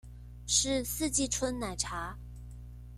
[0.47, 2.17] 是四季春奶茶